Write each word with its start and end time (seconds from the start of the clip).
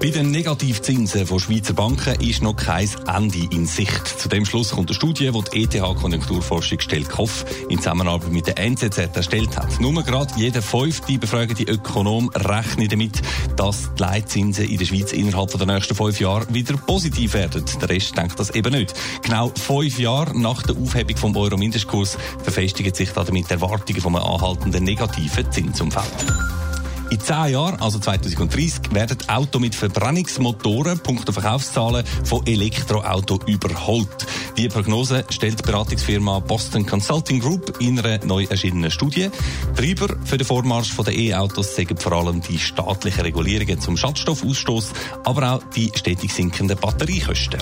Bei 0.00 0.10
den 0.10 0.30
Negativzinsen 0.30 1.26
von 1.26 1.40
Schweizer 1.40 1.72
Banken 1.72 2.20
ist 2.20 2.40
noch 2.40 2.54
kein 2.54 2.88
Ende 3.12 3.48
in 3.50 3.66
Sicht. 3.66 4.06
Zu 4.06 4.28
dem 4.28 4.44
Schluss 4.44 4.70
kommt 4.70 4.88
eine 4.88 4.94
Studie, 4.94 5.32
die 5.32 5.66
die 5.68 5.76
ETH-Konjunkturforschungsstelle 5.76 7.04
KOF 7.04 7.44
in 7.68 7.78
Zusammenarbeit 7.78 8.30
mit 8.30 8.46
der 8.46 8.58
NZZ 8.58 9.16
erstellt 9.16 9.56
hat. 9.56 9.80
Nur 9.80 10.00
gerade 10.04 10.32
jeder 10.36 10.62
fünfte 10.62 11.18
befragte 11.18 11.64
Ökonom 11.64 12.30
rechnet 12.32 12.92
damit, 12.92 13.20
dass 13.56 13.92
die 13.94 14.02
Leitzinsen 14.02 14.66
in 14.66 14.78
der 14.78 14.86
Schweiz 14.86 15.12
innerhalb 15.12 15.50
der 15.50 15.66
nächsten 15.66 15.96
fünf 15.96 16.20
Jahre 16.20 16.46
wieder 16.54 16.76
positiv 16.76 17.34
werden. 17.34 17.64
Der 17.80 17.88
Rest 17.88 18.16
denkt 18.16 18.38
das 18.38 18.50
eben 18.50 18.72
nicht. 18.72 18.94
Genau 19.24 19.50
fünf 19.56 19.98
Jahre 19.98 20.38
nach 20.38 20.62
der 20.62 20.76
Aufhebung 20.76 21.16
vom 21.16 21.36
Euro-Mindestkurs 21.36 22.18
verfestigen 22.44 22.94
sich 22.94 23.10
damit 23.10 23.50
Erwartungen 23.50 24.00
von 24.00 24.14
einem 24.14 24.26
anhaltenden 24.26 24.84
negativen 24.84 25.50
Zinsumfeld. 25.50 26.57
In 27.10 27.20
zehn 27.20 27.52
Jahren, 27.52 27.80
also 27.80 27.98
2030, 27.98 28.92
werden 28.92 29.16
Autos 29.28 29.60
mit 29.62 29.74
Verbrennungsmotoren 29.74 30.98
punkto 30.98 31.32
Verkaufszahlen 31.32 32.04
von 32.24 32.46
Elektroauto 32.46 33.40
überholt. 33.46 34.26
Die 34.58 34.68
Prognose 34.68 35.24
stellt 35.30 35.58
die 35.58 35.62
Beratungsfirma 35.62 36.40
Boston 36.40 36.84
Consulting 36.84 37.40
Group 37.40 37.80
in 37.80 37.98
einer 37.98 38.22
neu 38.26 38.44
erschienenen 38.44 38.90
Studie. 38.90 39.30
Treiber 39.74 40.16
für 40.24 40.36
den 40.36 40.46
Vormarsch 40.46 40.94
der 40.96 41.16
E-Autos 41.16 41.74
sind 41.74 42.02
vor 42.02 42.12
allem 42.12 42.42
die 42.42 42.58
staatlichen 42.58 43.22
Regulierungen 43.22 43.80
zum 43.80 43.96
Schadstoffausstoß, 43.96 44.92
aber 45.24 45.54
auch 45.54 45.62
die 45.74 45.90
stetig 45.94 46.34
sinkenden 46.34 46.76
Batteriekosten. 46.76 47.60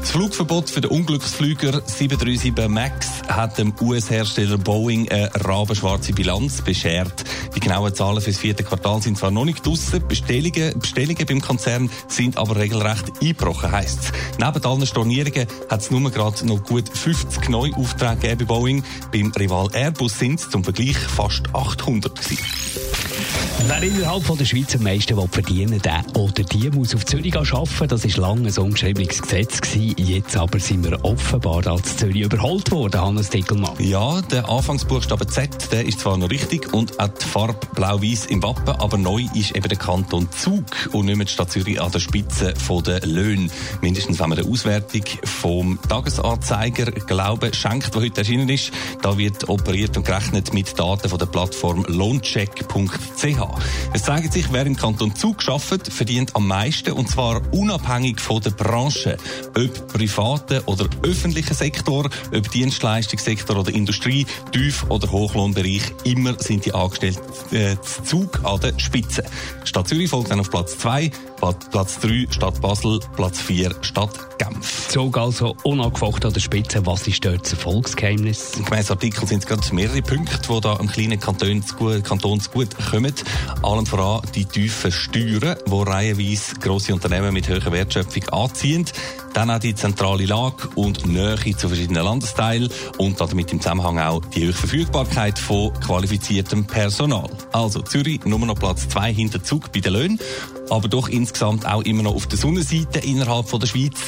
Das 0.00 0.10
Flugverbot 0.12 0.70
für 0.70 0.80
den 0.80 0.90
Unglücksflüger 0.90 1.82
737 1.84 2.68
MAX 2.68 3.22
hat 3.28 3.58
dem 3.58 3.74
US-Hersteller 3.80 4.56
Boeing 4.56 5.08
eine 5.10 5.30
rabenschwarze 5.34 6.12
Bilanz 6.12 6.62
beschert. 6.62 7.24
Die 7.54 7.60
genauen 7.60 7.94
Zahlen 7.94 8.20
für 8.20 8.30
das 8.30 8.38
vierte 8.38 8.64
Quartal 8.64 9.02
sind 9.02 9.18
zwar 9.18 9.30
noch 9.30 9.44
nicht 9.44 9.66
draussen, 9.66 10.06
Bestellungen, 10.06 10.78
Bestellungen 10.78 11.26
beim 11.26 11.40
Konzern 11.40 11.90
sind 12.06 12.38
aber 12.38 12.56
regelrecht 12.56 13.12
eingebrochen, 13.20 13.72
heisst 13.72 14.00
es. 14.00 14.12
Neben 14.38 14.64
allen 14.64 14.86
Stornierungen 14.86 15.46
hat 15.68 15.80
es 15.80 15.90
nur 15.90 16.10
gerade 16.10 16.46
noch 16.46 16.62
gut 16.64 16.88
50 16.88 17.48
neue 17.48 17.74
Aufträge 17.76 18.36
bei 18.36 18.44
Boeing. 18.44 18.84
Beim 19.12 19.32
Rival 19.32 19.68
Airbus 19.72 20.18
sind 20.18 20.40
es 20.40 20.48
zum 20.48 20.64
Vergleich 20.64 20.96
fast 20.96 21.54
800 21.54 22.14
gewesen. 22.14 22.87
Wer 23.66 23.82
innerhalb 23.82 24.22
von 24.22 24.38
der 24.38 24.44
Schweiz 24.44 24.76
am 24.76 24.84
meisten 24.84 25.28
verdienen 25.28 25.82
der 25.82 26.04
oder 26.14 26.44
die 26.44 26.70
muss 26.70 26.94
auf 26.94 27.04
Zürich 27.04 27.36
arbeiten. 27.36 27.88
Das 27.88 28.04
war 28.04 28.28
lange 28.28 28.48
ein 28.48 28.56
ungeschriebenes 28.56 29.20
Gesetz. 29.20 29.60
Gewesen. 29.60 29.94
Jetzt 29.98 30.36
aber 30.36 30.60
sind 30.60 30.84
wir 30.84 31.04
offenbar 31.04 31.66
als 31.66 31.96
Zürich 31.96 32.22
überholt 32.22 32.70
worden, 32.70 33.00
Hannes 33.00 33.30
Dickelmann. 33.30 33.74
Ja, 33.80 34.22
der 34.22 34.48
Anfangsbuchstabe 34.48 35.26
Z, 35.26 35.72
der 35.72 35.84
ist 35.84 36.00
zwar 36.00 36.16
noch 36.16 36.30
richtig 36.30 36.72
und 36.72 37.00
auch 37.00 37.08
die 37.08 37.26
Farbe 37.26 37.66
blau-weiß 37.74 38.26
im 38.26 38.42
Wappen, 38.44 38.76
aber 38.76 38.96
neu 38.96 39.26
ist 39.34 39.56
eben 39.56 39.68
der 39.68 39.78
Kanton 39.78 40.28
Zug 40.30 40.64
und 40.92 41.06
nicht 41.06 41.16
mehr 41.16 41.26
die 41.26 41.32
Stadt 41.32 41.50
Zürich 41.50 41.80
an 41.80 41.90
der 41.90 42.00
Spitze 42.00 42.54
der 42.86 43.00
Löhne. 43.06 43.48
Mindestens 43.80 44.20
wenn 44.20 44.28
man 44.28 44.38
der 44.38 44.46
Auswertung 44.46 45.02
vom 45.24 45.78
Tagesanzeiger 45.88 46.92
Glauben 46.92 47.52
schenkt, 47.52 47.92
der 47.92 48.02
heute 48.02 48.20
erschienen 48.20 48.48
ist. 48.48 48.70
Da 49.02 49.18
wird 49.18 49.48
operiert 49.48 49.96
und 49.96 50.06
gerechnet 50.06 50.54
mit 50.54 50.78
Daten 50.78 51.08
von 51.08 51.18
der 51.18 51.26
Plattform 51.26 51.84
lohncheck.ch. 51.88 53.47
Es 53.92 54.02
zeigt 54.02 54.32
sich, 54.32 54.52
wer 54.52 54.66
im 54.66 54.76
Kanton 54.76 55.14
Zug 55.14 55.46
arbeitet, 55.48 55.92
verdient 55.92 56.34
am 56.36 56.46
meisten 56.46 56.92
und 56.92 57.08
zwar 57.08 57.40
unabhängig 57.52 58.20
von 58.20 58.40
der 58.40 58.50
Branche. 58.50 59.16
Ob 59.56 59.92
privaten 59.92 60.60
oder 60.66 60.86
öffentlichen 61.02 61.54
Sektor, 61.54 62.08
ob 62.34 62.50
Dienstleistungssektor 62.50 63.56
oder 63.56 63.72
Industrie, 63.72 64.26
Tief- 64.52 64.84
oder 64.88 65.10
Hochlohnbereich, 65.10 65.82
immer 66.04 66.34
sind 66.38 66.66
die 66.66 66.74
Angestellten 66.74 67.20
äh, 67.54 67.76
Zug 68.04 68.44
an 68.44 68.60
der 68.60 68.78
Spitze. 68.78 69.24
Stadt 69.64 69.88
Zürich 69.88 70.10
folgt 70.10 70.30
dann 70.30 70.40
auf 70.40 70.50
Platz 70.50 70.78
2, 70.78 71.10
Platz 71.70 71.98
3 72.00 72.26
Stadt 72.30 72.60
Basel, 72.60 73.00
Platz 73.16 73.38
4 73.40 73.74
Stadt 73.82 74.38
Genf. 74.38 74.88
Zug 74.88 75.18
also 75.18 75.56
unangefochten 75.64 76.28
an 76.28 76.32
der 76.32 76.40
Spitze. 76.40 76.84
Was 76.86 77.06
ist 77.06 77.24
dort 77.24 77.44
das 77.44 77.52
Erfolgsgeheimnis? 77.52 78.52
Gemäss 78.64 78.90
Artikel 78.90 79.26
sind 79.26 79.40
es 79.40 79.46
gerade 79.46 79.74
mehrere 79.74 80.02
Punkte, 80.02 80.38
die 80.48 80.60
da 80.60 80.74
am 80.74 80.88
kleinen 80.88 81.20
Kanton 81.20 81.62
zu 81.62 81.76
gut, 81.76 82.04
Kanton 82.04 82.40
zu 82.40 82.50
gut 82.50 82.68
kommen. 82.90 83.12
Allem 83.62 83.86
voran 83.86 84.22
die 84.34 84.44
tiefen 84.44 84.92
Steuern, 84.92 85.56
die 85.66 85.82
reihenweise 85.90 86.54
grosse 86.60 86.94
Unternehmen 86.94 87.32
mit 87.32 87.48
hoher 87.48 87.72
Wertschöpfung 87.72 88.28
anziehen. 88.28 88.86
Dann 89.34 89.50
auch 89.50 89.58
die 89.58 89.74
zentrale 89.74 90.26
Lage 90.26 90.68
und 90.74 91.06
Nähe 91.06 91.56
zu 91.56 91.68
verschiedenen 91.68 92.04
Landesteilen 92.04 92.70
und 92.98 93.20
damit 93.20 93.52
im 93.52 93.60
Zusammenhang 93.60 93.98
auch 93.98 94.24
die 94.24 94.46
hohe 94.46 94.52
Verfügbarkeit 94.52 95.38
von 95.38 95.72
qualifiziertem 95.80 96.66
Personal. 96.66 97.28
Also 97.52 97.82
Zürich 97.82 98.24
nur 98.24 98.38
noch 98.38 98.58
Platz 98.58 98.88
2 98.88 99.12
hinter 99.12 99.42
Zug 99.42 99.72
bei 99.72 99.80
den 99.80 99.92
Löhnen 99.92 100.18
aber 100.70 100.88
doch 100.88 101.08
insgesamt 101.08 101.66
auch 101.66 101.82
immer 101.82 102.02
noch 102.02 102.14
auf 102.14 102.26
der 102.26 102.38
Sonnenseite 102.38 102.98
innerhalb 103.00 103.48
von 103.48 103.60
der 103.60 103.66
Schweiz. 103.66 103.98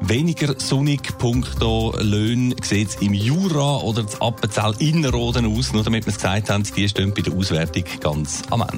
Weniger 0.00 0.54
sonnig 0.58 1.16
punkto 1.18 1.94
Löhne 2.00 2.54
sieht 2.62 2.88
es 2.88 2.94
im 2.96 3.14
Jura 3.14 3.78
oder 3.78 4.02
das 4.02 4.20
Appenzell 4.20 4.74
Innerrhoden 4.78 5.56
aus, 5.56 5.72
nur 5.72 5.82
damit 5.82 6.06
wir 6.06 6.10
es 6.10 6.16
gesagt 6.16 6.50
haben, 6.50 6.64
die 6.76 6.88
stehen 6.88 7.12
bei 7.14 7.22
der 7.22 7.32
Auswertung 7.34 7.84
ganz 8.00 8.42
am 8.50 8.62
Ende. 8.62 8.77